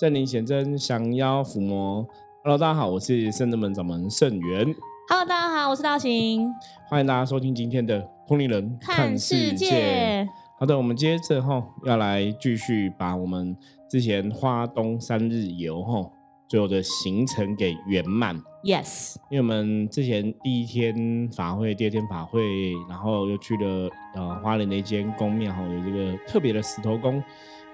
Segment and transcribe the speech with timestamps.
[0.00, 2.08] 圣灵显真，降妖伏魔。
[2.42, 4.74] Hello，大家好，我是圣真门掌门圣元。
[5.10, 6.50] Hello，大家好，我是道行。
[6.88, 10.26] 欢迎大家收听今天的通灵人看世界。
[10.58, 13.54] 好的，我们接着哈要来继续把我们
[13.90, 16.10] 之前花东三日游哈
[16.48, 18.34] 最后的行程给圆满。
[18.64, 27.22] Yes，因为我们之前第一天法会，第二天法会，然后又去了呃花莲的一间宫庙哈，有这个特别的石头宫，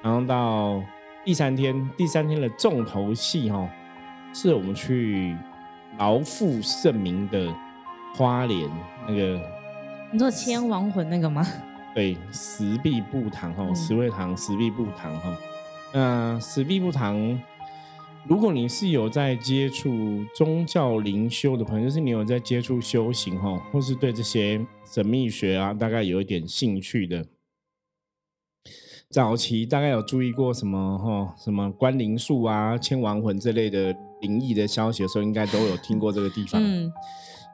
[0.02, 0.82] 然后到。
[1.27, 3.69] 第三天，第三天的重头戏哈，
[4.32, 5.37] 是我们去
[5.98, 7.52] 劳复盛名的
[8.14, 8.70] 花莲
[9.09, 9.41] 那个。
[10.12, 11.45] 你说千亡魂那个吗？
[11.92, 15.37] 对，石壁步堂哈，石会堂、石壁步堂哈。
[15.92, 17.37] 那石壁步堂，
[18.29, 27.27] 如果你是有在接触宗教灵修的朋友，就是你有在接触修行哈，或是对这些神秘学啊，大概有一点兴趣的。
[29.10, 36.60] 早期大概有注意过什么哈，什么关灵术啊、千亡魂这类的灵异的消息的时候，应该都有听过这个地方。
[36.60, 36.93] 嗯，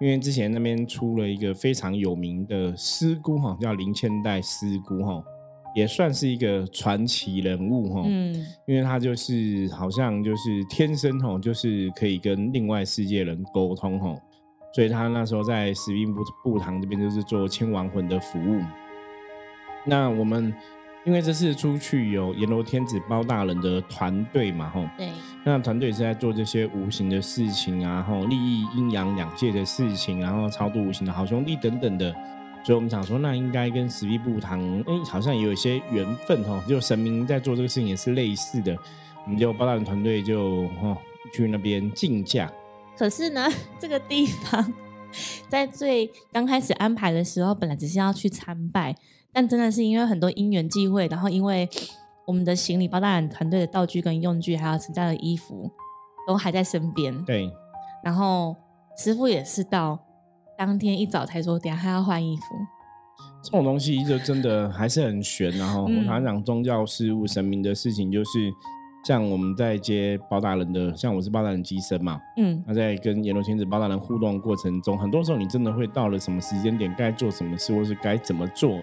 [0.01, 5.23] 因为之前那边出了一个非常有名的师姑哈，叫林千代师姑哈，
[5.77, 8.03] 也算是一个传奇人物哈。
[8.07, 8.35] 嗯，
[8.67, 14.17] 因为他就是好像就是天生哈，就是可以跟另外世界人沟通哈，
[14.75, 18.59] 所以他那时候在石壁布布堂这边就是做千亡魂的服务。
[19.85, 20.53] 那我们。
[21.05, 25.11] 因为这次出去有阎罗天子包大人的团队嘛，吼，对，
[25.45, 32.13] 那团队是在做这些无形的事情啊，吼，利益阴阳两界的事情，然后超度无形的好兄弟等等的，
[32.65, 38.77] 所以我们想说，那应该跟十壁布堂，哎，好像也有一些缘分，吼，就神明在做这个事情也是类似的，
[39.25, 40.97] 我们就包大人团队就，吼，
[41.35, 42.49] 去那边竞价。
[42.97, 43.49] 可是呢，
[43.81, 44.73] 这个地方
[45.49, 48.95] 在最刚开始安排的时候，本来只是要去参拜。
[49.35, 51.67] 但真的是因为很多因缘际会，然后因为
[52.27, 55.71] 我们的行李包大人团队的道具跟用具，还有陈家的衣服
[56.27, 57.25] 都还在身边。
[57.25, 57.51] 对。
[58.05, 58.55] 然后
[58.99, 59.99] 师傅也是到
[60.59, 62.43] 当天一早才说，等下还要换衣服。
[63.43, 65.51] 这种东西就真的还是很玄。
[65.53, 68.53] 然后我常讲宗教事务、神明的事情，就是
[69.05, 72.21] 像我们在接包大人的，像我是包大人机身嘛。
[72.37, 72.63] 嗯。
[72.67, 78.79] 那在跟阎罗天子包大人互动过程中，很多时候你真的会到了什么时间点，该做什么事，或是该怎么做。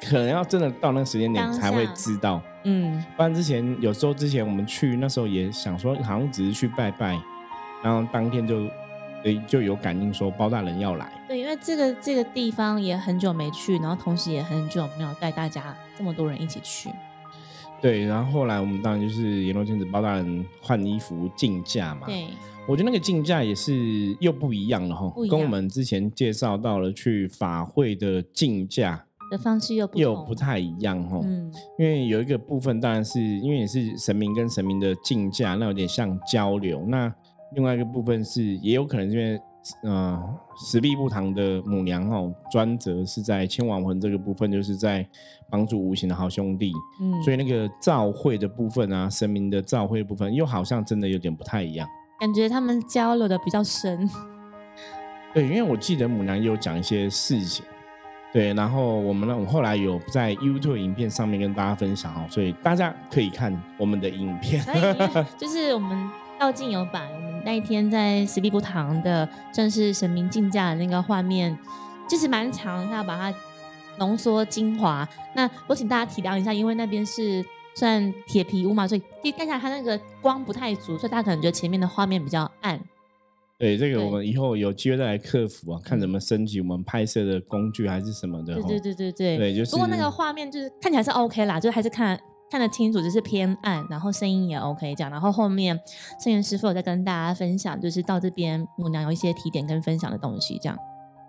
[0.00, 7.20] 可能要真的到那个时间点才会知道，嗯，不然之前有时候之前我们去那时候也想说，好像只是去拜拜，
[7.82, 8.68] 然后当天就，
[9.24, 11.10] 诶就有感应说包大人要来。
[11.26, 16.90] 对，因为这个这个地方也很久没去，然后同时也很久没有带大家这么多人一起去。
[17.80, 22.06] 对，然后后来我们当然就是阎罗天子包大人换衣服竞价嘛。
[22.06, 22.26] 对，
[22.66, 29.04] 我觉得那个竞价也是又不一样了哈，跟我们之前介绍到了去法会的竞价。
[29.30, 36.82] 的方式又又不太一样哈，嗯，因为有一个部分当然是因为也是神明跟神明的竞价，那有点像交流。
[36.88, 37.14] 那
[37.54, 39.38] 另外一个部分是也有可能因为
[39.82, 40.22] 呃
[40.56, 45.06] 十力不堂的母娘哦，专责是在千王魂这个部分，就是在
[45.50, 51.88] 帮助无形的好兄弟，嗯，所以那个召会的部分啊，神明的召会部分又好像真的有点不太一样，
[52.20, 54.08] 感觉他们交流的比较深。
[55.34, 57.64] 对，因为我记得母娘有讲一些事情。
[58.30, 64.62] 对，然后我们呢，我后来有在 YouTube 影片上面跟大家分享哦，所以大家可以看我们的影片。
[65.38, 71.56] 就是我们倒镜有版，我们那一天在十里布堂的正式神明竞价的那个画面，
[72.08, 73.36] 就是蛮长，他要把它
[73.98, 75.06] 浓缩精华。
[75.34, 77.44] 那我请大家体谅一下，因为那边是
[77.74, 82.80] 算铁皮屋嘛，所以看起来它那个光不太足，所以大家可能觉得前面的画面比较暗。
[83.58, 88.54] 对这个，我们以后有机会再来克服啊，看怎么升级我们拍摄的工具还是什么的。
[88.54, 89.36] 对对对对对。
[89.36, 89.72] 对，就是。
[89.72, 92.16] 不过那个画面就是看起来是 OK 啦，就还是看
[92.50, 95.10] 看得清楚，只是偏暗，然后声音也 OK 这样。
[95.10, 95.78] 然后后面
[96.22, 100.78] 圣元师傅有在跟大家分享，就是到这边母娘有一些提点跟分享的东西这样。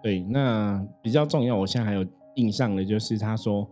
[0.02, 3.68] 对，那比较重要，我现在还有印象的就是他说，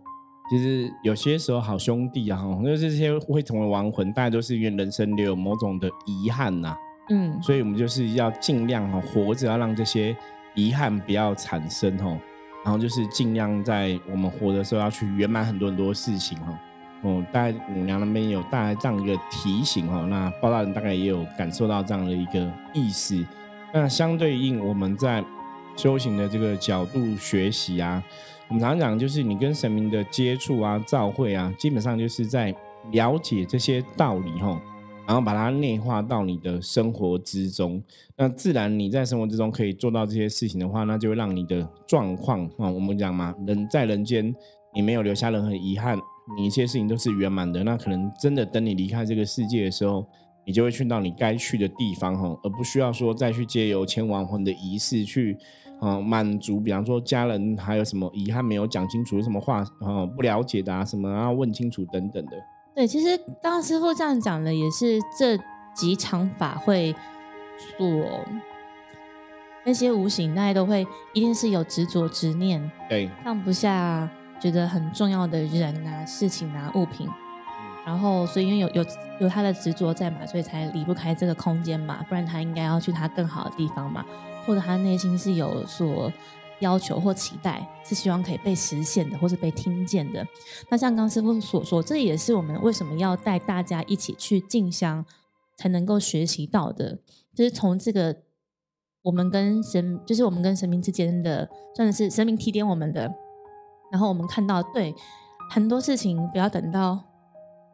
[0.50, 6.76] 其实有些时候好兄弟啊，就是这些会成为亡魂，大家都是因为人生留有某种的遗憾呐。
[7.08, 10.14] 嗯，所以我们就是要尽量哈活着，要让这些
[10.54, 12.14] 遗憾不要产生哈，
[12.62, 16.60] 然后就是尽量在我们活的时候要去圆满很多很多事情哈。
[17.02, 23.24] 哦，大概五娘那边有大概这样一个提醒哈，那包大人大概也有感受到这样的一个意思。
[23.72, 25.24] 那相对应我们在
[25.76, 28.02] 修行的这个角度学习啊，
[28.48, 32.54] 我们常常讲就是你跟神明的接触啊、照会啊，基本上就是在
[32.90, 34.60] 了解这些道理哈。
[35.06, 37.82] 然后把它内化到你的生活之中，
[38.14, 44.34] 那自然你在生活之中可以做到这些事情的话，那就会让你的状况啊，我们讲嘛，人在人间，
[44.74, 45.98] 你没有留下任何遗憾，
[46.36, 50.04] 你一切事情都是圆满的，那可能真的等你离开这个世界的时候，
[50.44, 55.36] 你就会去到你该去的地方哈，而不需要说再去借由前亡魂的仪式去。
[55.80, 62.32] 啊，满足，比方说家人还有什么遗憾没有讲清楚，有什么话啊不了解的啊，什么要问清楚等等的。
[62.74, 65.38] 对，其实刚刚师傅这样讲的，也是这
[65.76, 66.92] 几场法会
[67.78, 67.86] 所
[69.64, 70.84] 那些无形，那都会
[71.14, 77.08] 一定是有执着执念，对，放不下觉得很重要的人啊、事情啊、物品，
[77.84, 78.84] 然后所以因为有有
[79.20, 84.04] 有他的执着在嘛，所以才离不开这个空间嘛，不然他应该要去他更好的地方嘛。
[84.46, 86.10] 或者他内心是有所
[86.60, 90.26] 要求或期待，是希望可以被实现的，或是被听见的。
[90.70, 95.04] 那像刚师傅所说，这也是我们为什么要带大家一起去进香，
[95.56, 96.98] 才能够学习到的。
[97.34, 98.16] 就是从这个
[99.02, 103.12] 我们跟神，就是我们跟神明之间的，算是神明提点我们的。
[103.90, 104.94] 然后我们看到，对
[105.50, 106.98] 很多事情不要等到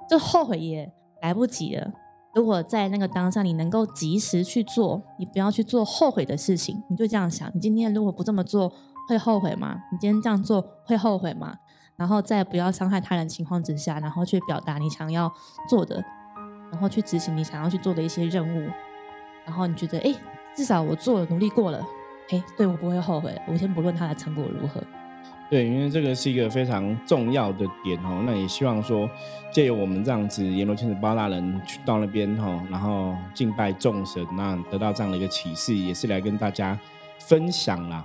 [0.08, 1.92] 就后悔也来不及了。
[2.34, 8.72] 如果在那个当下，你能够及时去做，你不要去做后悔的事情，你就这样想：你今天如果不这么做，
[9.08, 9.76] 会后悔吗？
[9.92, 11.56] 你今天这样做会后悔吗？
[11.96, 15.32] 然后在不要伤害他人情况之下，然后去表达你想要
[15.68, 16.04] 做的，
[16.72, 18.68] 然后去执行你想要去做的一些任务，
[19.44, 20.12] 然后你觉得，哎，
[20.56, 21.80] 至少我做了，努力过了，
[22.30, 23.40] 哎，对我不会后悔。
[23.46, 24.82] 我先不论他的成果如何。
[25.50, 29.08] 对，因为这个是一个非常重要的点哦，那也希望说
[29.52, 36.78] 借由我们这样子阎罗天子八大人去到那边哈，然后敬拜众神，那得到这样的一个启示，也是来跟大家
[37.20, 38.04] 分享啦。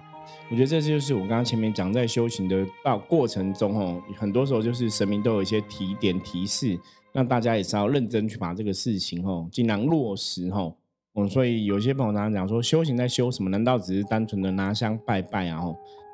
[0.52, 6.78] 我觉得这就是我刚刚前面讲在修行的到过程中哦，很多时候就是神明都有一些提点提示，
[7.14, 10.72] 那大家也是要认真去把这个事情哦尽量落实哈。
[11.16, 13.50] 嗯，所以有些朋友常常讲说修行在修什么？
[13.50, 15.64] 难道只是单纯的拿香拜拜啊？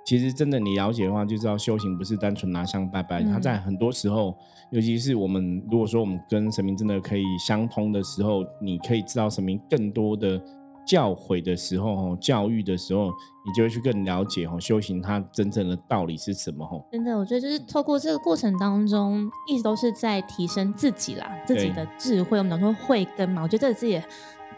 [0.06, 3.24] 其实真的，你了解的话，就知道修行不是单纯拿香拜拜。
[3.24, 4.38] 他在很多时候，
[4.70, 10.40] 尤其是我们如果说我们跟神明真的可以相通的时候，你可以知道神明更多的
[10.86, 16.86] 教诲的时候，教育的时候，你就会去更了解哦修行它真正的道理是什么哦。
[16.92, 22.38] 真的，我觉得就是透过这个过程当中，一直都是在提升自己啦，自己的智慧。
[22.38, 24.04] 我们讲说慧根嘛，我觉得这个字也。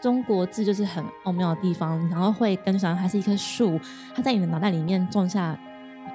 [0.00, 3.78] 中国字就是很奥妙的地方，然后会跟上它是一棵树，
[4.14, 5.58] 它在你的脑袋里面种下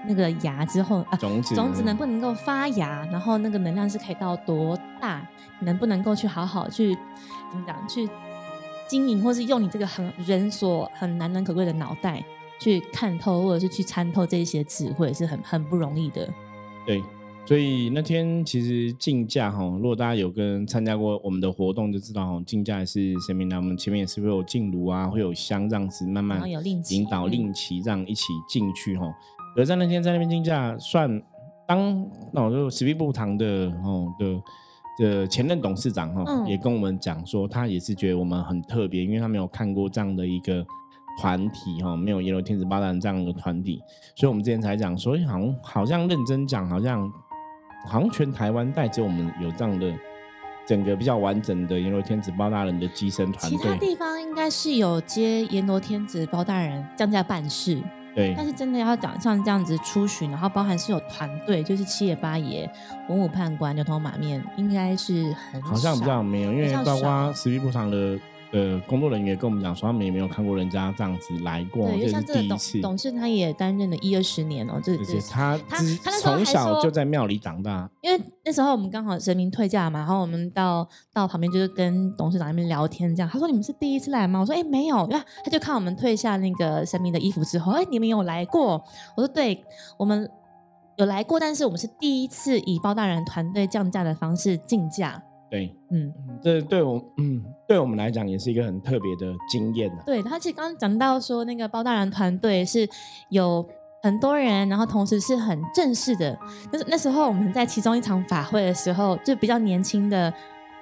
[0.08, 5.26] 那个芽之后啊，种子种子能不能够发芽，然后那个能量是可以到多大，
[5.60, 6.94] 能不能够去好好去
[7.52, 8.10] 怎么讲去
[8.88, 12.24] 经营，或是用你这个很人所很难能可贵的脑袋
[12.60, 16.30] 去看透，或者是去参透这些智慧，是很很不容易的。
[16.86, 17.04] 对。
[17.46, 26.42] 所以那天其实竞价哈，如果大家有跟参加过我们的活动，就知道哈，竞价也是神明来，我们前面也是会有进炉啊，会有香这样子慢慢
[26.90, 29.14] 引导令旗这样一起进去哈。
[29.58, 31.22] 而在那天在那边竞价，算
[31.68, 33.46] 当那我就史密布堂的
[33.84, 40.66] 哦的的前任董事长哈，也跟我们讲说，他也是觉得我们很特别，因为他没有看过这样的一个
[41.20, 43.82] 团体哈，没有耶罗天使八大人这样的团体，
[44.16, 47.12] 所以我们之前才讲说，好像好像认真讲，好像。
[47.86, 49.94] 好像全台湾带只有我们有这样的
[50.66, 57.82] 整个比较完整的阎罗天子包大人的机身团队，其他地方应该是有接阎罗天子包大人这样在办事，
[58.16, 58.34] 对。
[58.38, 62.70] 但是真的要讲像这样子出巡，然后包含是有团队，就是七爷八爷、
[63.10, 68.20] 文武判官、牛头马面，应该是很好像比较没有，因为包括十一部场的。
[68.54, 72.80] 呃，工作人员跟我们讲说，他们也没有看过人家这样子来过，这是第一次。
[72.82, 77.90] 董事他也担任了一二十年哦，这这他他他从小就在庙里长大。
[78.02, 84.42] 因为那时候我们刚好神明退驾嘛，然后我们到到旁边就是跟董事长那边聊天，这样他说你们是第一次来吗？
[84.42, 85.08] 我说哎没有，
[85.44, 88.74] 他就看我们退下那个神明的衣服之后，哎你们有来过？
[89.18, 89.66] 我说对，
[89.98, 90.30] 我们
[90.98, 95.24] 有来过，但是我们是第一次以包大人团队降价的方式竞价。
[95.54, 102.90] 对，嗯，这对我，嗯，对我们来讲也是一个很特别的经验对，他其实刚刚讲到说，那个包大人团队是
[103.30, 103.64] 有
[104.02, 106.36] 很多人，然后同时是很正式的。
[106.72, 110.34] 就是那时候我们在其中一场法会的时候，就比较年轻的，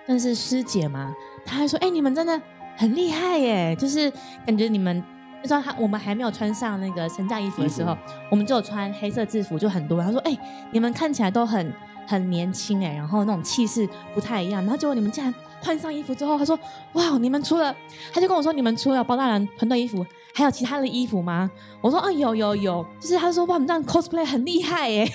[0.06, 1.13] 算是师姐嘛，
[1.46, 2.42] 她还说：“哎，你们真的
[2.78, 4.10] 很厉害耶！”就是
[4.46, 5.04] 感觉你们
[5.42, 7.94] 那时候他我们还没有穿上那个成家衣服的时候，
[8.30, 10.01] 我们就有穿黑色制服，就很多。
[10.01, 10.38] 他说：“哎，
[10.72, 11.70] 你们看起来都很。”
[12.12, 16.60] 很年轻哎，然后那种气势不太一样，然后结果你们竟然换上衣服之后，他说
[16.91, 17.74] ：“哇，你们除了……”
[18.12, 21.50] 他就跟我说：“你们除了包大人团队衣服，还有其他的衣服吗？”
[21.82, 25.10] 我说：“啊，有有有，就是他说哇，你这样 cosplay 很厉害耶。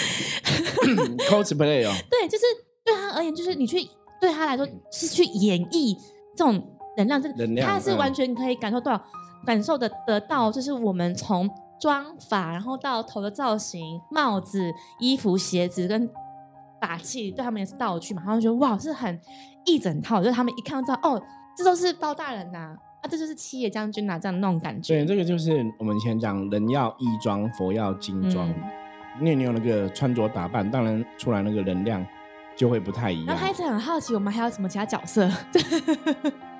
[1.30, 2.44] ”cosplay 哦， 对，就是
[2.84, 3.88] 对他而言，就是你去
[4.20, 5.96] 对他来说是去演绎
[6.36, 6.62] 这种
[6.98, 7.32] 能量，这
[7.62, 9.02] 他是完全可以感受到、
[9.46, 11.48] 感受的得到，就是我们从。
[11.84, 16.08] 妆法，然后到头的造型、帽子、衣服、鞋子跟
[16.80, 19.20] 法器对他们也是道具嘛，他们觉得哇是很
[19.66, 21.22] 一整套，就是他们一看到知道哦，
[21.54, 24.94] 这都是包大人呐、啊，这就是七爷将军呐、这样那种感觉。
[24.94, 28.50] 对，这个就是我们以前讲人要衣装，佛要金装。
[29.20, 32.04] 你有那个穿着打扮，当然出来那个能量
[32.56, 33.42] 就会不太一样然后。
[33.42, 35.30] 他一直很好奇，我们还有什么其他角色？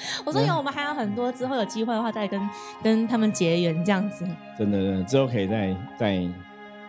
[0.24, 2.40] 我说有，我们还有很多，之后有机会的话再跟
[2.82, 4.26] 跟他们结缘这样子。
[4.58, 6.28] 真的，真的之后可以再再，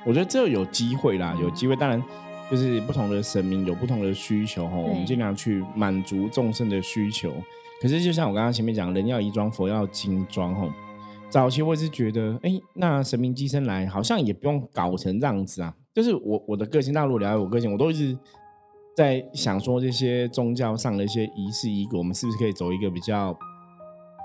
[0.06, 1.75] 我觉得之后有机会啦，有机会。
[1.75, 2.04] 当然，
[2.50, 7.34] 就是不同的神明有不同的需求哈，我们尽量去满足众生的需求。
[7.82, 10.68] 可是就像我刚刚前面讲，人要衣装，佛要金装哈。
[11.30, 15.74] 早期我也是觉得，哎，那神明寄生来，好像也不用搞成这样子啊。
[15.94, 18.18] 就是我我的个性，大陆了解我个性，我都一直
[19.00, 23.34] 在想说，这些宗教上的一些仪式仪轨，我们是不是可以走一个比较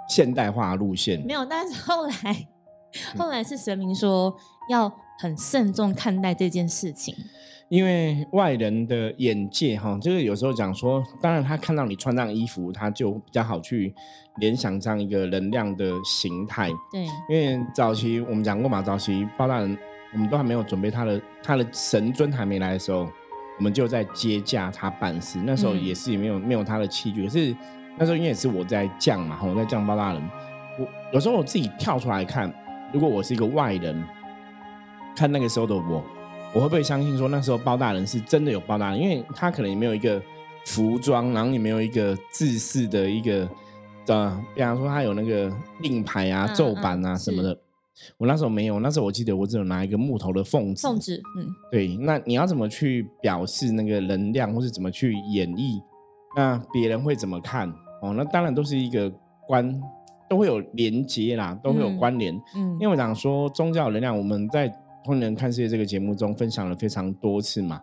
[0.08, 1.24] 现代化的路线？
[1.24, 2.48] 没有，但是后来
[3.16, 4.36] 后来是神明说
[4.68, 7.14] 要很慎重看待这件事情。
[7.68, 13.94] 因为外人的眼界哈，这个有时候讲说，当然他看到你穿这样衣服，他就比较好去
[14.38, 16.68] 联想这样一个能量的形态。
[16.90, 19.78] 对，因为早期我们讲过嘛，早期包大人
[20.12, 23.08] 我们都还没有准备他的他的神尊还没来的时候，
[23.58, 25.38] 我们就在接驾他办事。
[25.44, 27.56] 那时候嗯也是没有、没有他的器具，可是
[27.96, 30.22] 那时候因为也是我在降嘛，我在降包大人。
[30.78, 32.52] 我有时候我自己跳出来看，
[32.92, 34.04] 如果我是一个外人，
[35.16, 36.02] 看那个时候的我，
[36.52, 39.00] 我会不会相信说那时候包大人是真的有包大人？
[39.00, 40.20] 因为他可能也没有一个
[40.66, 43.48] 服装，然后也没有一个制式的一个
[44.08, 47.56] 呃，比方说他有那个令牌啊、嗯奏板啊嗯什么的。
[48.18, 50.82] 我那时候没有，那时候我记得我只有拿一个木头的缝子。
[50.82, 55.80] 奉旨，嗯，对，那你要怎么去表示那个能量，或是怎么去演绎？
[56.36, 57.68] 那别人会怎么看？
[58.02, 59.10] 哦，那当然都是一个
[59.46, 59.80] 关，
[60.28, 62.34] 都会有连接啦，都会有嗯关联。
[62.56, 64.68] 嗯因为我想说宗教能量，我们在
[65.04, 67.80] 《通人看世界》这个节目中分享了非常多次嘛。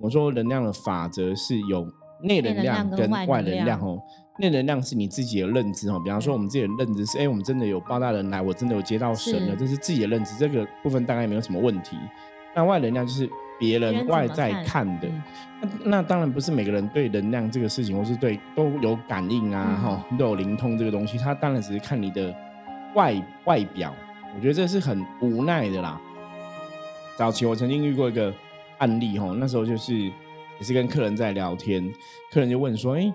[0.00, 1.86] 我说能量的法则是有
[2.22, 3.98] 内能量跟外能量哦。
[4.38, 11.96] 内能量是你自己的认知哦，比方说我们自己的认知是，哎，我们真的有包大人来，我真的有接到神了，是这是自己的认知，这个部分大概没有什么问题。
[12.54, 13.26] 那外能量就是
[13.58, 15.22] 别别人外在看看的，嗯
[15.82, 22.34] 那那当然不是每个人对能量这个事情，或是对都有感应啊，嗯哈、都有灵通这个东西，他当然只是看你的
[22.94, 23.94] 外外表。
[24.34, 26.00] 我觉得这是很无奈的啦。
[27.16, 28.32] 早期我曾经遇过一个
[28.78, 30.12] 案例，哈，那时候就是也
[30.62, 31.86] 是跟客人在聊天，
[32.30, 33.12] 客人就问说：“哎，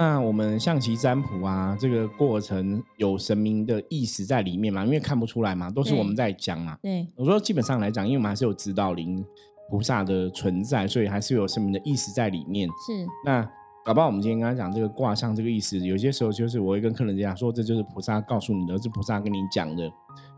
[0.00, 4.82] 那我们象棋占卜啊，这个过程有神明的意识在里面嘛？
[4.82, 9.22] 因为看不出来嘛，都是我们在讲嘛。”对，我说基本上来讲，因为我们还是有指导灵
[9.68, 12.66] 菩萨的存在，所以还是有神明的意识在里面。
[12.86, 13.46] 是，那
[13.90, 19.90] 搞不好我们今天跟他讲这个卦象这个意思，有些时候就是我会跟客人讲说，这就是菩萨告诉你的，是菩萨跟你讲的。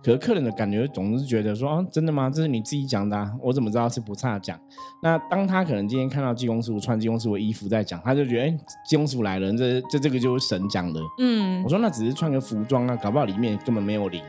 [0.03, 2.31] 可是客人的感觉总是觉得说，啊，真的吗？
[2.31, 4.59] 这是你自己讲的、啊，我怎么知道是菩萨讲？
[5.03, 10.99] 那当他可能今天看到济公师傅穿济公师傅衣服在讲，他就觉得，哎、济公师傅来了，这这这个就是神讲的。
[11.19, 14.23] 嗯我，说那只是穿个服装啊，搞不好里面根本没有灵。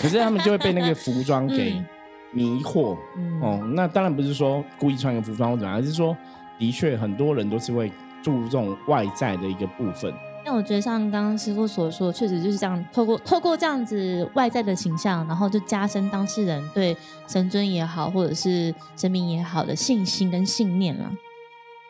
[0.00, 1.86] 可是他们就会被那个服装给嗯
[2.32, 2.96] 迷惑。
[3.18, 6.16] 嗯哦，那当然不是说故意穿个服装或怎么样，而是说
[6.58, 10.12] 的确很多人都是会注重外在的一个部分。
[10.44, 16.96] 那我觉得像刚刚师傅所说，确实就是这样，透过透过这样子外在的形象，然后就加深当事人对
[17.28, 21.12] 神尊也好，或者是神明也好的信心跟信念啦。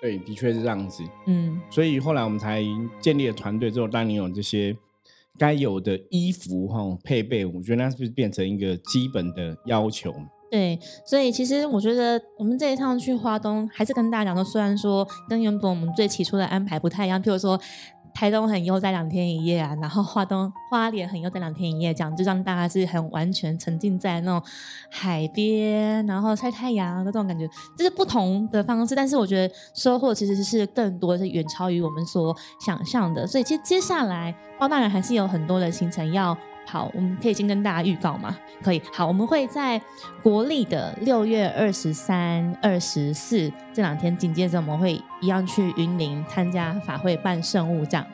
[0.03, 1.03] 对，的确是这样子。
[1.27, 2.62] 嗯，所以后来我们才
[3.01, 4.77] 建立了团队之后，当你有这些
[5.39, 10.15] 该有的衣服哈配备，我觉得那是不是变成一个基本的要求？
[10.53, 17.59] 对，所以其实我觉得我们这一趟去花东，还是跟大家讲说，虽然说跟原本我们最起初的安排不太一样，譬如说
[18.13, 24.47] 台东很悠哉两天一夜啊，然后花东花莲很悠哉两天一夜，这样就让大家是很完全沉浸在那种
[24.91, 33.27] 海边，然后晒太阳的这种感觉，这是不同的方式，但是我觉得收获其实是更多，是远超于我们所想象的。
[33.27, 36.37] 所以其实接下来包大人还是有很多的行程要。
[36.73, 38.35] 好，我们可以先跟大家预告吗？
[38.62, 38.81] 可以。
[38.95, 39.79] 好，我们会在
[40.23, 48.07] 国历的六月二十三、二十四这两天，紧接着我们会一样去云林参加法会办圣物，这样。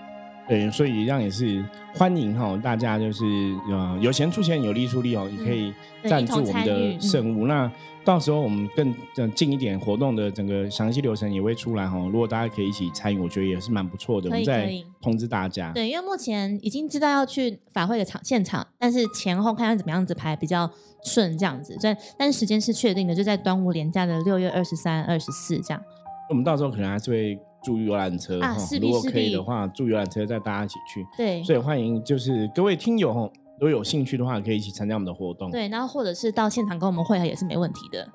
[0.48, 1.62] 对，所以一样也是
[1.94, 3.24] 欢迎哈，大家就是
[3.70, 5.74] 呃有钱出钱，有力出力哦，也可以
[6.08, 7.46] 赞助我们的圣物。
[7.46, 7.70] 那
[8.02, 11.98] 到时候我们更呃近一点活动的整个详细流程也会出来哈。
[12.10, 14.30] 如果大家可以一起参与，我觉得也是蛮不错的。
[14.30, 15.70] 我们再通知大家。
[15.74, 20.70] 对，因为目前已经知道要去法会的场现场，但是前后看看怎么样子排比较
[21.04, 21.76] 顺，这样子。
[21.82, 25.82] 但但是时间是确定的，就在端午连假的六月二十三、二十四这样。
[26.30, 27.38] 我们到时候可能还是会
[27.68, 31.06] 住游览车哈啊如果可以的话，住游览车带大家一起去。
[31.18, 33.20] 对所以欢迎就是各位听友哈，
[33.60, 35.50] 如果有兴趣的话，可以一起参加我们的活动。
[35.50, 38.08] 对，然后或者是到现场跟我们会合也是没问题的。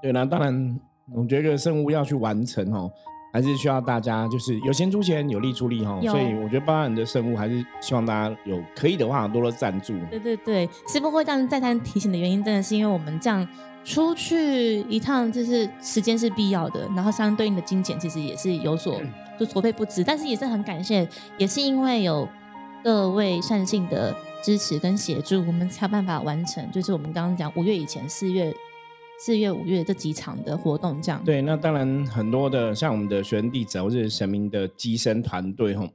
[0.00, 0.80] 对，那当然
[1.12, 2.88] 我觉得这个任务要去完成哦，
[3.32, 5.98] 还是需要大家就是有钱出钱，有力出力哈。
[6.00, 9.92] 有所以我觉得包人的任务还是希望大家有可以的话多多赞助。
[10.08, 13.44] 对对对，师傅会这样再三提醒的原因，真的是因为我们这样
[13.84, 19.00] 出去一趟，就是时间是必要的，然后相对应的金钱其实也是有所
[19.38, 21.08] 就所费不赀，但是也是很感谢，
[21.38, 22.28] 也是因为有
[22.84, 28.54] 各位善信的支持跟协助，我们才有办法完成，就是我们刚刚讲五月以前四月。
[29.22, 35.86] 四月、五月这几场的活动，这样对，那当然很多的像我们的学生弟子或者是神明的机身团队吼，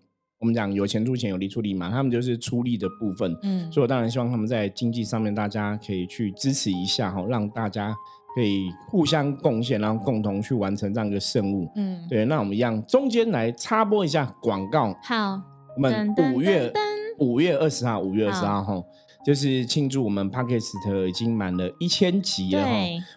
[0.46, 3.36] 我们讲有钱出钱，有力出力嘛，他们就是出力的部分。
[3.42, 7.92] 嗯，所以我当然希望他们在经济上面大家可以去支持一下哈，让大家
[8.36, 11.68] 可以互相贡献，然后共同去完成这样一个任务。
[11.76, 14.96] 嗯，对，那我们一样中间来插播一下广告。
[15.02, 15.42] 好，
[15.76, 16.72] 我们五月
[17.18, 18.88] 五月二十号，五月二十好号哈，
[19.26, 22.72] 就是庆祝我们 Podcast 已经满了一千集了哈。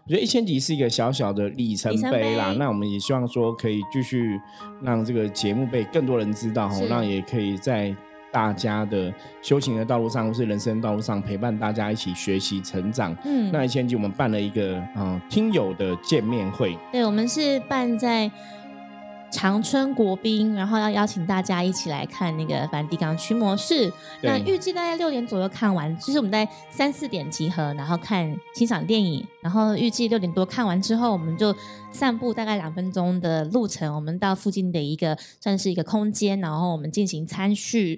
[0.06, 2.56] 我觉得一千集是一个小小的里程碑啦，碑。
[2.58, 4.40] 那我们也希望说可以继续
[4.82, 6.86] 让这个节目被更多人知道哈，是。
[6.86, 7.94] 让也可以在
[8.30, 9.12] 大家的
[9.42, 13.16] 修行的道路上或是人生道路上陪伴大家一起学习成长。
[13.24, 18.30] 嗯，那一千集我们办了一个嗯听友的见面会，对，我们是办在
[19.30, 23.92] 长春国宾，然后要邀请大家一起来看那个梵蒂冈驱魔士。
[24.22, 31.54] 那预计大概六点左右看完，就是我们在三四点集合，然后看欣赏电影，然后预计六点多看完之后，我们就
[31.90, 37.96] 散步大概两分钟的路程，我们到附近的一个算是一个空间，然后我们进行餐叙，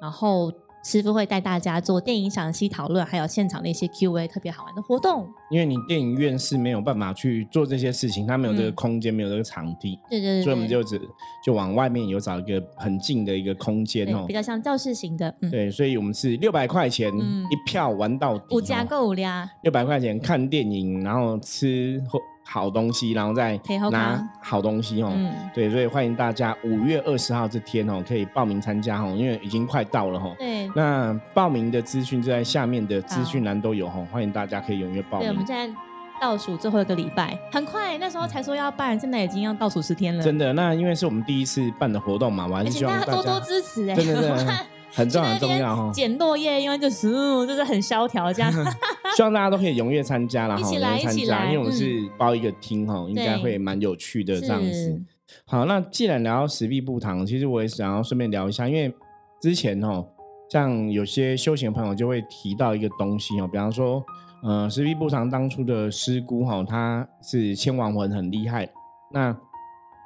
[0.00, 0.52] 然后。
[0.84, 5.28] 师傅会带大家做电影赏析讨论，还有现场的一些 Q&A，特别好玩的活动。
[5.48, 8.74] 因为你电影院是没有办法去做这些事情，它没有这个嗯。
[8.74, 11.00] 空间，没有这个场地，对对对，所以我们就只
[11.44, 14.34] 就往外面有找一个很近的一个空间哦比。
[14.34, 17.44] 较像教室型的，嗯，对，所以我们是六百块钱嗯。
[17.44, 22.18] 一票玩到底、五加购五俩，六百块钱看电影，然后吃或
[22.52, 23.58] 好东西，然后再
[23.90, 25.10] 拿好东西哦。
[25.14, 30.34] 嗯，对，所以欢迎大家五月二十号这天哦，可以报名参加哦，因为已经快到了哦。
[30.38, 30.70] 对。
[30.76, 35.46] 那报名的资讯就在下面的资讯栏都有哦，欢迎大家可以踊跃报名对，我名们。
[35.46, 35.74] 现在
[36.20, 40.22] 倒数最后一个礼拜，很快，那时候才说要办，现在已经要倒数十天了。
[40.22, 44.56] 真的，那因为是我们第一次办的活动嘛，我还而是希望大家多多支持哎、真的真的
[44.94, 45.90] 很重要很重要哦。
[45.94, 48.52] 捡落叶，因为就是嗯就是很萧条这样。
[49.16, 55.02] 希望大家都可以踊跃参加啦，哈，一起来踊跃参加，因为我们嗯是包一个厅哈，应该对会蛮有趣的这样子。
[55.46, 58.94] 好，那既然聊到石壁步堂，其实我也想要顺便聊一下，因为
[59.40, 60.06] 之前哦，
[60.50, 64.04] 像有些修行朋友就会提到一个东西哦，比方说，
[64.42, 68.68] 呃，石壁步堂当初的师姑哈，她是千王魂很厉害，
[69.12, 69.34] 那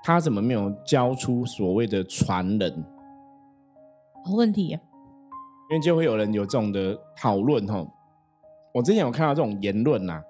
[0.05, 2.85] 他怎么没有教出所谓的传人？
[4.25, 4.81] 好问题耶，
[5.71, 7.85] 因为就会有人有这种的讨论哈。
[8.77, 10.21] 我之前有看到这种言论呐、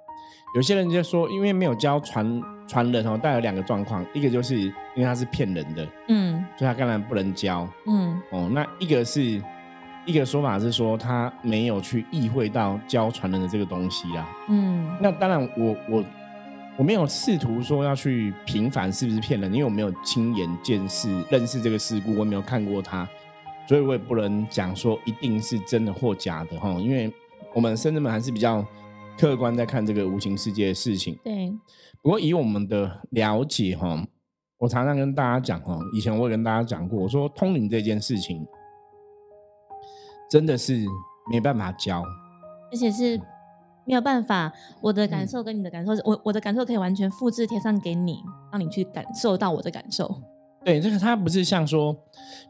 [0.54, 8.48] 有些人就说，因为没有教传传人哦，带有两个状况，一个就是因为他是骗人的，嗯所以他当然不能教嗯哦。
[8.52, 9.42] 那一个是
[10.04, 14.28] 一个说法是说他没有去意会到教传人的这个东西啦。
[14.48, 16.04] 嗯，那当然我，我
[16.76, 23.08] 我没有试图说要去平反是不是骗人，因为我没有亲眼见识认识这个事故，我也没有看过他，
[23.66, 26.70] 所以我也不能讲说一定是真的或假的哈。
[26.74, 27.12] 因为
[27.56, 28.62] 我们甚至们还是比较
[29.18, 31.18] 客观在看这个无形世界的事情。
[31.24, 31.50] 对，
[32.02, 34.06] 不过以我们的了解哈，
[34.58, 38.46] 我常常跟大家讲哈，以前我也跟大家讲过，我说通灵这件事情
[40.30, 40.84] 真的是
[41.32, 42.04] 没办法教。
[42.70, 43.18] 而且是
[43.86, 50.20] 没有办法，我的嗯感受跟你的感受是，我我的感受可以完全复制贴上给你，让你去感受到我的感受。
[50.66, 51.96] 对，这个它不是像说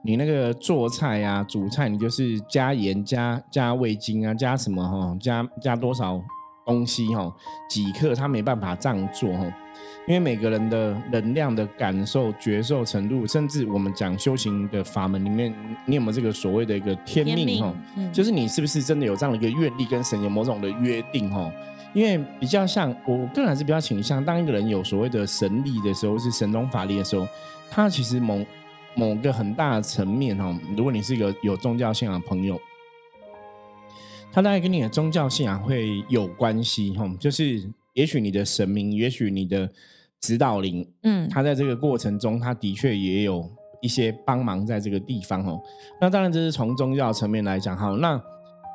[0.00, 6.18] 你那个做菜啊、煮菜，你就是加盐、加加味精啊、加什么哈、加加多少
[6.64, 7.30] 东西哈、
[7.68, 9.44] 几克，它没办法这样做哈、
[10.08, 21.52] 因为每个人的能量的感受、觉受程度，甚至我们讲修行的法门里面，你有没有这个所谓的一个天天命命哈、嗯就是你是不是真的有这样的一个愿力跟神有某种的约定哈？
[21.96, 27.26] 因为比较像我个人还是比较倾向，当一个人有所谓的神力的时候，是神通法力的时候，
[27.70, 28.44] 他其实某
[28.94, 32.60] 某个很大的层面哈，如果你是一个有宗教信仰的朋友，
[34.30, 39.70] 他大概跟你的宗教信仰会有关系哈，就是也许你的神明，也许你的
[40.20, 45.58] 指导灵，嗯，他在这个过程中，他的确也有一些帮忙在这个地方哦。
[45.98, 47.88] 那当然，这是从宗教层面来讲哈。
[48.02, 48.22] 那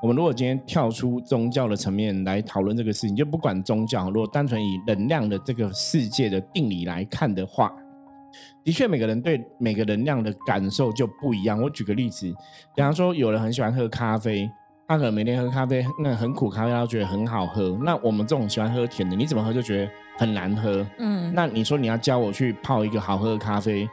[0.02, 7.72] 我们如果今天跳出宗教的层面来讨论这个事情，就不管宗教，如果单纯以能量的这个世界的定理来看的话，
[8.64, 11.62] 的确每个人对每个能量的感受就不一样。
[11.62, 12.28] 我举个例子，
[12.76, 14.50] 比方说，有人很喜欢喝咖啡。
[14.88, 17.80] 他可能每天喝咖啡，那很苦咖啡，他觉得很好喝。
[17.82, 20.86] 那我们这种喜欢喝甜的，你怎么喝就觉得很难喝。
[20.98, 23.88] 嗯，那你说你要教我去泡一个好喝的咖啡，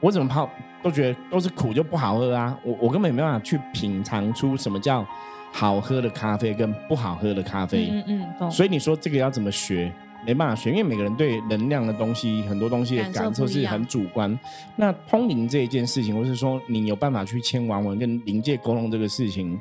[0.00, 0.50] 我怎么泡
[0.82, 2.58] 都觉得都是苦，就不好喝啊！
[2.64, 5.06] 我我根本没办法去品尝出什么叫
[5.52, 7.88] 好喝的咖啡跟不好喝的咖啡。
[7.90, 8.50] 嗯嗯，懂。
[8.50, 9.92] 所以你说这个要怎么学？
[10.26, 14.38] 没办法学，因为每个人对能量的东西，很多东西的感受是很主观。
[14.76, 19.58] 那通灵这一件事情，或是说你有办法去签完文跟灵界沟通这个事情，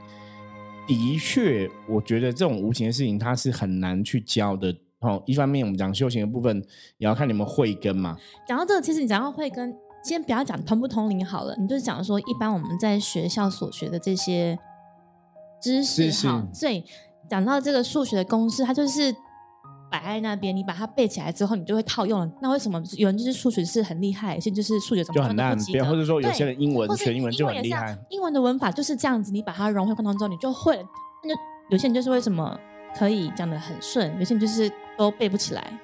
[0.85, 4.75] 的确，我觉得这种无形的事情，它是很难去教的。
[4.99, 6.61] 哦，一方面我们讲修行的部分，
[6.97, 8.17] 也要看你们慧根嘛。
[8.45, 14.57] 讲到这个，其实你讲到会跟先不要讲通不通灵好了，你就讲说一般我们在学校所学的这些
[15.61, 16.83] 知识哈，所以
[17.29, 19.13] 讲到这个数学的公式，它就是
[19.91, 22.31] 摆在那边，你把它背起来之后，你就会套用了。
[22.41, 27.97] 那为什么有人就是数学是很厉害，有些就是数学怎么就很烂或者说有些人英文学英文就很厉害。
[28.09, 30.83] 英文的文法就是这样子，你把它融会贯通之后，你就会了。
[31.23, 32.57] 那就有些人就是为什么
[32.95, 35.79] 可以讲的很顺，有些人就是都背不起来。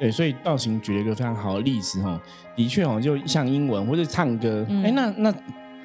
[0.00, 2.18] 对，所以道行举了一个非常好的例子哈，
[2.56, 5.34] 的确哦，就像英文或者唱歌，哎、嗯那那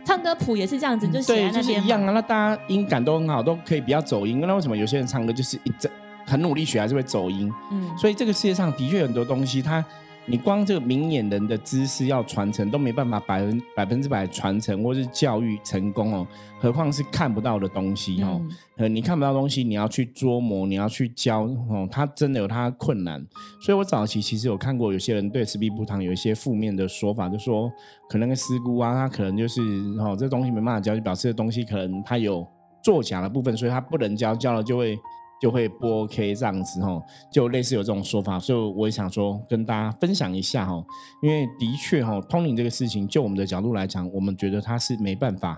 [0.06, 1.74] 唱歌谱也是这样子，就写对，就是。
[1.74, 2.12] 一样啊。
[2.12, 4.40] 那大家音感都很好，都可以比较走音。
[4.40, 5.92] 那为什么有些人唱歌就是一整
[6.26, 7.52] 很努力学，还是会走音？
[7.72, 9.84] 嗯，所以这个世界上的确有很多东西，它
[10.28, 16.28] 你光这个明眼人的知识要传承都没办法百分百分之百传承或是教育成功哦，
[16.60, 18.42] 何况是看不到的东西哦。
[18.42, 23.24] 嗯呃，你看不到东西，你要去琢磨，你要去教哦，它真的有它的困难。
[23.62, 27.72] 所以我早期其实有看过有些人对石壁布堂有一些负面的说法，就说
[28.10, 29.62] 可能个师姑啊，他可能就是
[30.00, 32.46] 哦这东西没办法教，就表示这东西可能它有
[32.84, 34.98] 作假的部分，所以他不能教，教了就会
[35.42, 40.84] 就会不 OK 这样子哦，就类似有这种说法，所以我也想说跟大家分享一下哦，
[41.22, 45.58] 因为的确哦，通灵这个事情，就我们的角度来讲，我们觉得它是没办法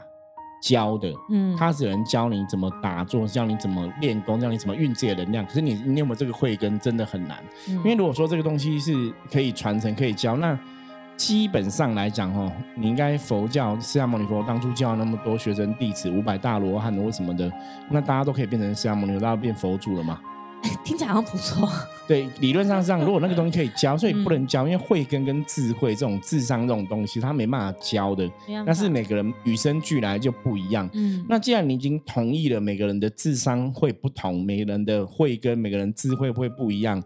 [0.64, 5.46] 教的，嗯，他只能教你怎么打坐，教你怎么练功，教你怎么运自己的能量。
[5.46, 7.38] 可是你你有没有这个慧根，真的很难。
[7.70, 10.60] 嗯因为如果说这个东西是可以传承、可以教，那
[11.18, 17.52] 基本上来讲哦，你应该佛教释迦牟尼佛当初教了那么多学生弟子，五百大罗汉或什么的，
[17.90, 20.22] 那大家都可以变成释迦牟尼佛，大家变佛祖了嘛？
[20.84, 21.70] 听起来好像不错。
[22.08, 23.00] 对，理论上是这样。
[23.02, 28.30] 如果那个东西可以教， 所以不能教，因为慧根跟智慧这种智商这种东西，它没办法教的。
[28.66, 30.90] 但是每个人与生俱来就不一样。
[30.94, 37.02] 嗯，那既然你已经同意了，每个人的智商会不同，每个人的慧根每个人智慧会不一样，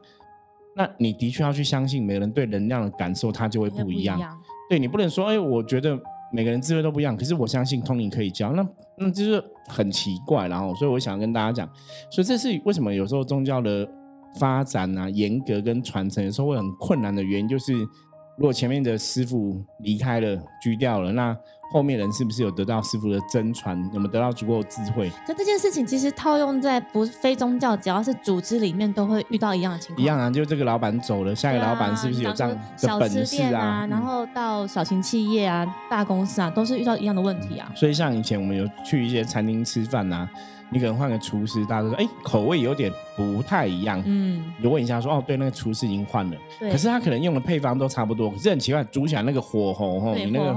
[0.76, 4.20] 那你的确要去相信每个人对能量的感受，它就会会不一样。
[4.20, 4.38] 样。
[4.70, 6.00] 对你不能说，哎，我觉得
[6.32, 8.66] 每个人智慧都不一样，可是我相信通灵可以教，那
[8.98, 10.48] 那就是很奇怪。
[10.48, 11.70] 然后，所以我想跟大家讲，
[12.10, 13.86] 所以这是为什么有时候宗教的
[14.40, 21.38] 发展啊、严格跟传承有时候会很困难的原因，就是如果前面的师傅离开了、居掉了，那
[21.72, 25.10] 后面人是不是有得到师傅的真传，有没有得到足够的智慧？
[25.26, 30.04] 可这件事情其实套用在不非宗教，只要是组织里面都会遇到一样的情况。
[30.04, 33.88] 一样啊，就这个老板走了，下一个老板是不是有这样的本事啊？
[33.90, 37.72] 然嗯后到小型企业啊、大公司啊，都是遇到一样的问题啊。
[37.74, 40.30] 所以像以前我们有去一些餐厅吃饭啊，
[40.70, 44.02] 你可能换个厨师，大家都说哎口味有点不太一样。
[44.06, 50.54] 嗯，你问一下说哦，对，那个厨师已经换了，可是他可能用的配方都差不多，可是很奇怪，煮起来那个火候吼，对你那个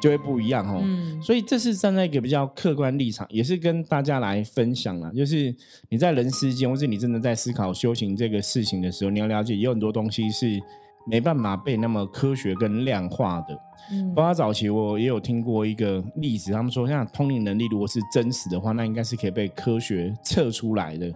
[0.00, 0.80] 就会不一样哦。
[0.82, 5.10] 嗯，所以这是站在一个比较客观立场，也是跟大家来分享啦。
[5.14, 5.54] 就是
[5.88, 10.60] 你在人世间，或是你真的在思考修行这个事情的时候，你要了解，有很多东西是
[11.06, 13.54] 没办法被那么科学跟量化的。
[13.90, 21.10] 嗯包括早期我也有听过一个例子，他们说像通灵能力如果是真实的话，那应该是可以被科学测出来的。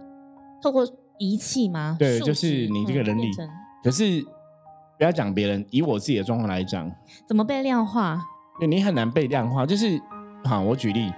[0.61, 0.83] 透过
[1.19, 1.95] 仪器吗？
[1.99, 3.49] 对就是你这个能力嗯
[3.83, 4.23] 可是
[4.97, 6.89] 不要讲别人，以我自己的状况来讲，
[7.27, 8.19] 怎么被量化？
[8.59, 9.65] 你很难被量化。
[9.65, 10.01] 就是
[10.43, 11.11] 好，我举例，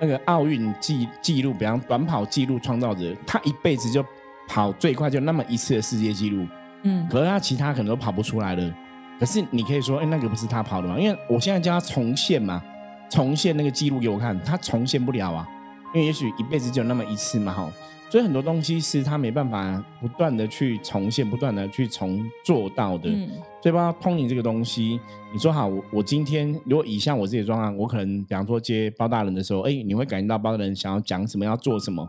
[0.00, 4.04] 那个奥运记记录，比方短跑记录创造者，他一辈子就
[4.48, 6.46] 跑最快就那么一次的世界纪录，
[6.82, 8.74] 嗯，可是他其他可能都跑不出来了。
[9.18, 10.98] 可是你可以说，哎、那个不是他跑的吗？
[10.98, 12.62] 因为我现在叫他重现嘛，
[13.08, 15.48] 重现那个记录给我看，他重现不了啊，
[15.94, 17.70] 因为也许一辈子就有那么一次嘛，哈。
[18.14, 23.10] 所以很多东西是他没办法不断的去重现，不断的去重做到的。
[23.10, 23.28] 嗯
[23.60, 25.00] 所以包括通灵这个东西，
[25.32, 32.08] 你说好，我我今天如果以像我自己的状况，我可能比方说接包大人的时候，哎，你会感应到包大人想要讲什么，要做什么。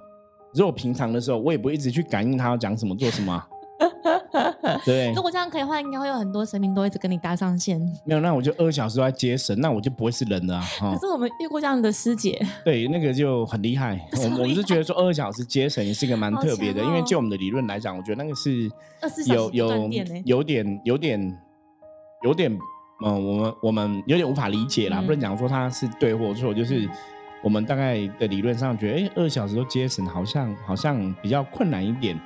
[0.54, 3.48] 如果平常的时候，我也不会一直去感应他要讲什么、做什么啊、
[4.86, 7.80] 对如，果这样可以的话，应该会有很多神明都一直跟你搭上线。
[8.06, 14.00] 没有，那我就二小时都在接神，那我就不会是人了 可是我们遇过这样的师姐，对，那个就很厉害。
[14.24, 18.72] 我们我们是觉得说二小时接神也是一个蛮特别的，哦因为就我们的理论来讲，我觉得那个是
[19.28, 19.90] 有有。
[20.24, 21.38] 有点有点
[22.24, 22.52] 有点，
[23.06, 26.90] 嗯、我们我们有点无法理解啦，嗯不能讲说它是对或错，就是
[27.44, 32.20] 我们大概的理论上觉得，哎，二小时都接神好像好像比较困难一点。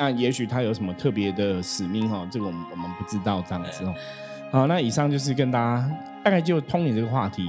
[0.00, 3.94] 那也许他有什么特别的使命哈，这个我们我们不知道这样子哦。
[4.50, 5.88] 好，那以上就是跟大家
[6.24, 7.46] 大概就通你这个话题。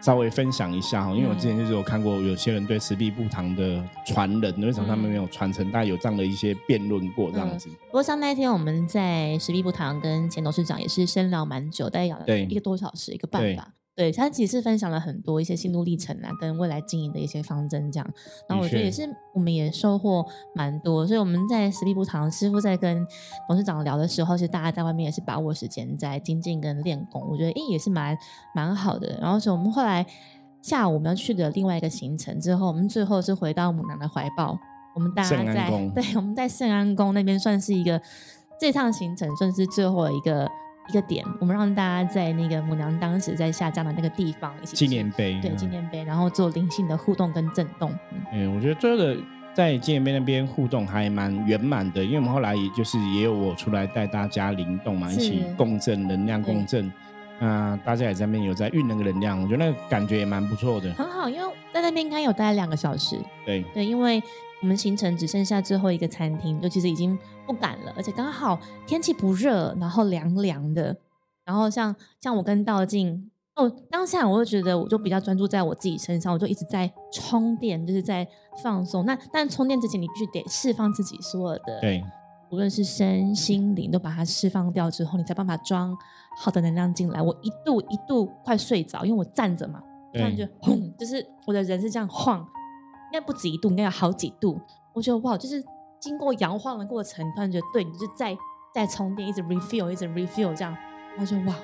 [0.00, 5.70] 稍微分享一下哈，因为我之前就是有看过有些人对十地不堂的传人，为什么他们没有传承？
[5.70, 7.68] 大家有这样的一些辩论过这样子。
[7.68, 13.68] 不过像那一天我们在十地不堂跟前董事长也是深聊蛮久，大概聊了一个多小时，一个半吧。
[13.94, 18.10] 对他其实分享了很多一些心路历程啊，跟未来经营的一些方针这样，
[18.48, 19.02] 然后我觉得也是
[19.34, 20.24] 我们也收获
[20.54, 23.06] 蛮多，所以我们在实力不堂师傅在跟
[23.46, 28.16] 董事长聊的时候，其实大家在外面也是把握时间在精进跟练功，我觉得诶也是蛮
[28.54, 29.18] 蛮好的。
[29.20, 30.06] 然后所以我们后来
[30.62, 34.58] 下午我们要去的另外一个行程之后，我们最后是回到母娘的怀抱，
[34.94, 38.00] 我们大家在 对我们在圣安宫那边算是一个
[38.58, 40.50] 这趟行程算是最后一个。
[40.88, 47.92] 一个点，我们让大家在那个母娘当时在下降的那个地方一起纪念碑，对纪念碑，然后做灵性的互动跟震动。
[48.32, 49.16] 嗯，我觉得最后的
[49.54, 56.92] 在纪念碑那边互动还蛮圆满的，因为我们后来也就是也有我出来带大家灵动嘛，一起共振能量共振，
[57.38, 63.16] 那大家也在那边有在运那个能量，我觉得那个感觉也蛮不错的，很好，因为在那边应该有待两个小时。
[63.46, 64.22] 对对，因为。
[64.62, 70.96] 我们行程只剩下最后一个餐厅，就其实已经不赶了，而且刚好天气不热，然后凉凉的。
[71.44, 78.26] 然后像像我跟道静，哦，当下我就觉得我就比较专注在我自己身上，我就一直在充电，就是在
[78.62, 79.04] 放松。
[79.04, 82.04] 那但充电之前，你必须得释放自己所有的，对，
[82.52, 85.92] 无论是身心灵都把它释放掉之后，你才办法装
[86.38, 87.20] 好的能量进来。
[87.20, 92.46] 我一度一度快睡着，因为我站着嘛，突然就轰，就是我的人是这样晃。
[93.12, 94.58] 应该不止一度，应该有好几度。
[94.94, 95.62] 我觉得哇，就是
[96.00, 98.34] 经过摇晃的过程，突然觉得对，你就在
[98.74, 100.74] 在充电，一直 refill，一直 refill 这样。
[101.18, 101.54] 我就哇，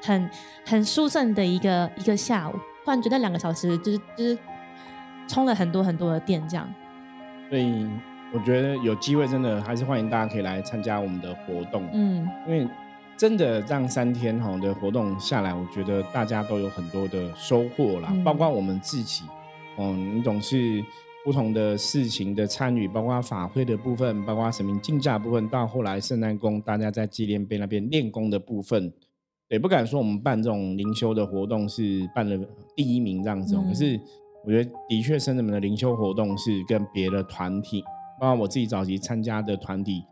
[0.00, 0.30] 很
[0.64, 2.52] 很舒顺的一个一个下午。
[2.84, 4.38] 突然觉得两个小时就是就是
[5.26, 6.72] 充了很多很多的电，这样。
[7.50, 7.84] 所以
[8.32, 11.84] 我觉得有机会真的还是欢迎大家可以来参加我们的活动。
[11.92, 12.68] 嗯，因为
[13.16, 19.24] 真的这样三天哈的活动下来，我觉得大家都有很多的收获啦，包括我们自己。
[19.76, 20.84] 哦，你总是
[21.24, 28.92] 不同的事情的参与，包括法会的部分，包括神明竞价部分，到后来圣诞宫大家在纪念碑那边练功的部分，
[29.48, 33.56] 也不敢说我们办这种灵修的活动是办了第一名这样子。
[33.68, 33.98] 可是
[34.44, 37.82] 我觉得的确，圣人们的灵修活动是跟别的团体，
[38.20, 40.02] 包括我自己早期参加的团体。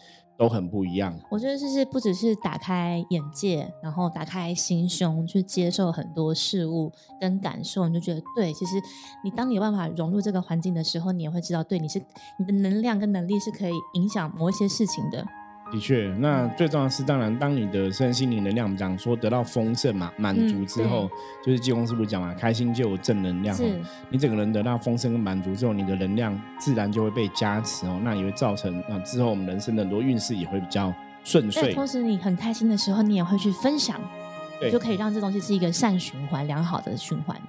[0.40, 1.14] 都很不一样。
[1.30, 8.50] 我觉得就是不只是打开眼界，然后打开心胸去接受很多事物跟感受，你就觉得对。
[8.54, 8.76] 其实
[9.22, 12.02] 你当你有办法融入这个环境的时候，你也会知道，对你是
[12.38, 15.26] 你的能量跟能力是可以影响某一些事情的。
[15.72, 21.08] 的确，那最重要的是，当然，当你的身心灵能量，我们讲说得到丰盛嘛，满足之后，
[21.44, 23.56] 就是济公师傅讲嘛，开心就有正能量。
[24.08, 31.72] 你整个人得到丰盛跟满足之后，你的能量自然就会被加持哦，那也会造成啊之后我们人生的很多运势也会比较顺遂。
[31.72, 34.00] 同时，你很开心的时候，你也会去分享，
[34.72, 37.40] 就可以让这东西是一个善循环、良好的循环。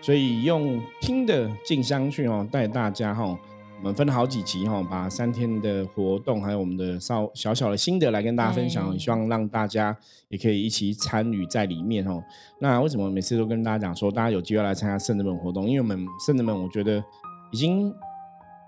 [0.00, 3.36] 所以用听的静香去哦，带大家哈。
[3.78, 9.96] 我们分了好几集哈，把三天的活动还有我们的稍小小的心得来跟大家分享，希望让大家
[10.28, 12.22] 也可以一起参与在里面哦。
[12.58, 15.68] 那为什么每次都跟大家讲说，大家有机会来参加圣人们活动？
[15.68, 17.04] 因为我们圣人们，我觉得
[17.52, 17.94] 已经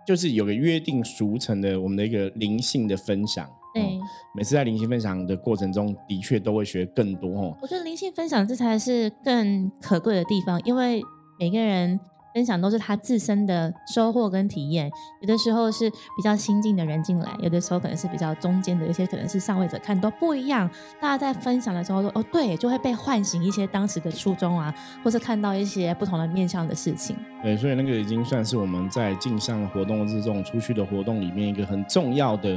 [0.06, 3.48] 就是有个约定俗成的我们的一个灵性的分享。
[3.74, 3.98] 对，
[4.36, 7.56] 每次在灵性分享的过程中，的确都会学更多哦。
[7.62, 11.02] 我觉得灵性分享这才是更可贵的地方，因为
[11.40, 11.98] 每个人。
[12.38, 14.88] 分享都是他自身的收获跟体验，
[15.20, 20.70] 有的时候是比较新进的人进来，有的时候可能是比较中间的，有些可能是上位者看都不一样。
[21.00, 24.72] 大家在分享的时候说：“哦，对，就会被唤醒一些当时的初衷啊，
[25.02, 32.56] 或是看到一些不同的面向的事情。”对，所以那个已经算是我们在镜像活动这种出去的活动里面一个很重要的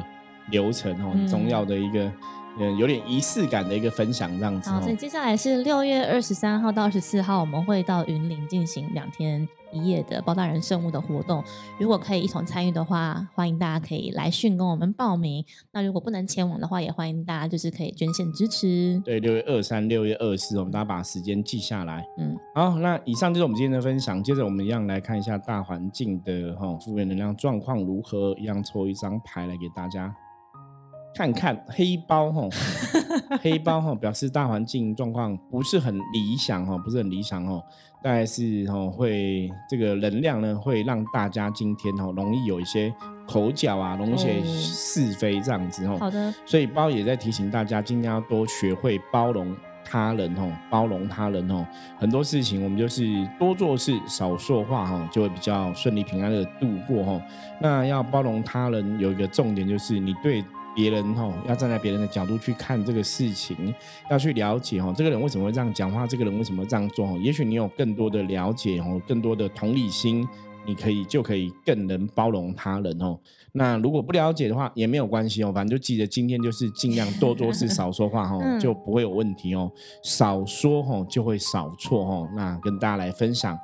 [0.52, 2.04] 流程哦，很重要的一个。
[2.04, 2.13] 嗯，
[2.77, 4.69] 有点仪式感的一个分享这样子。
[4.69, 11.43] 好，所以接下来是六月二十三号到二十四号，我们会到云林进行两天一夜的包大人圣物的活动。
[11.79, 15.43] 如果可以一同参与的话，欢迎大家可以来讯跟我们报名。
[15.71, 19.01] 那如果不能前往的话，也欢迎大家就是可以捐献支持。
[19.05, 22.05] 对，六月二三、六月二四，我们大家把时间记下来。
[22.17, 24.21] 嗯，好，那以上就是我们今天的分享。
[24.21, 30.13] 接着我们一样来看一下大环境的哈负面能量状况如何，一样抽一张牌来给大家。
[31.13, 32.47] 看看黑包哈，
[33.41, 37.62] 黑包哈 表示大环境状况不是很理想哈，不是很理想哦，
[38.02, 42.93] 大概是哈会这个能量呢会让大家今天哈容易有一些
[43.28, 45.97] 口角啊，容易一些是非这样子哦。
[46.00, 51.67] 好的，所以包也在提醒大家，今天要多学会包容他人哦，包容他人哦，
[52.00, 53.06] 很多事情我们就是
[53.38, 57.21] 多做事少说话哈，就会比较顺利平安的度过哈。
[57.60, 60.41] 那要包容他人有一个重点就是你对。
[60.75, 63.73] 别人吼要站在别人的角度去看这个事情，
[64.10, 70.27] 要去了解吼这个人为什么会这样讲话，这个人为什么这样做哦，也许你有更多的了解哦，更多的同理心，
[70.65, 73.19] 你可以就可以更能包容他人哦。
[73.53, 79.69] 那如果不了解的话也没有关系哦，反正就记得今天就是尽量多做事少说话哈， 就不会有问题哦。
[80.03, 82.29] 少说吼就会少错哦。
[82.36, 83.60] 那跟大家来分享。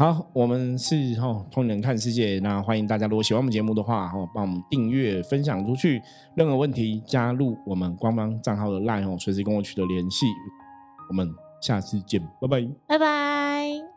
[0.00, 6.00] 好，我们是哈通人看世界，那欢迎大家，如果喜欢我们节目的话，哈，帮我们订阅、分享出去。
[6.34, 10.24] 任何问题，加入我们官方账号的 LINE 哦，随时跟我取得联系。
[11.10, 11.28] 我们
[11.60, 13.89] 下次见，拜拜，拜拜。